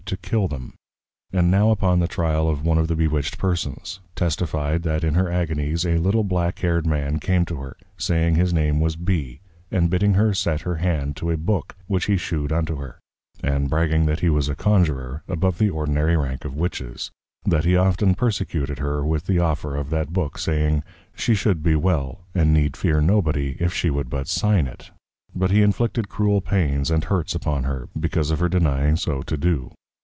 B._ 0.03 0.13
to 0.15 0.29
Kill 0.29 0.47
them. 0.49 0.73
And 1.31 1.49
now 1.49 1.71
upon 1.71 1.99
the 1.99 2.07
Tryal 2.07 2.49
of 2.49 2.65
one 2.65 2.77
of 2.77 2.89
the 2.89 2.97
Bewitched 2.97 3.37
Persons, 3.37 4.01
testified, 4.13 4.83
that 4.83 5.05
in 5.05 5.13
her 5.13 5.31
Agonies, 5.31 5.85
a 5.85 5.97
little 5.99 6.25
black 6.25 6.59
Hair'd 6.59 6.85
Man 6.85 7.17
came 7.17 7.45
to 7.45 7.57
her, 7.61 7.77
saying 7.97 8.35
his 8.35 8.51
Name 8.51 8.81
was 8.81 8.97
B. 8.97 9.39
and 9.71 9.89
bidding 9.89 10.15
her 10.15 10.33
set 10.33 10.61
her 10.61 10.75
hand 10.77 11.15
to 11.15 11.31
a 11.31 11.37
Book 11.37 11.77
which 11.87 12.05
he 12.07 12.17
shewed 12.17 12.51
unto 12.51 12.75
her; 12.75 12.99
and 13.41 13.69
bragging 13.69 14.05
that 14.07 14.19
he 14.19 14.27
was 14.29 14.49
a 14.49 14.55
Conjurer, 14.55 15.23
above 15.29 15.59
the 15.59 15.69
ordinary 15.69 16.17
Rank 16.17 16.43
of 16.43 16.55
Witches; 16.57 17.11
That 17.45 17.63
he 17.63 17.77
often 17.77 18.13
Persecuted 18.13 18.79
her 18.79 19.05
with 19.05 19.27
the 19.27 19.39
offer 19.39 19.77
of 19.77 19.91
that 19.91 20.11
Book, 20.11 20.37
saying, 20.37 20.83
She 21.15 21.35
should 21.35 21.63
be 21.63 21.77
well, 21.77 22.25
and 22.35 22.53
need 22.53 22.75
fear 22.75 22.99
nobody, 22.99 23.55
if 23.61 23.73
she 23.73 23.89
would 23.89 24.09
but 24.09 24.27
Sign 24.27 24.67
it; 24.67 24.91
But 25.33 25.51
he 25.51 25.61
inflicted 25.61 26.09
cruel 26.09 26.41
Pains 26.41 26.91
and 26.91 27.05
Hurts 27.05 27.33
upon 27.33 27.63
her, 27.63 27.87
because 27.97 28.29
of 28.29 28.39
her 28.39 28.49
denying 28.49 28.97
so 28.97 29.21
to 29.21 29.37
do. 29.37 29.71